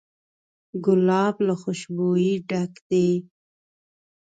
ګلاب 0.85 1.35
له 1.47 1.53
خوشبویۍ 1.61 2.31
ډک 2.49 2.73
دی. 2.89 3.09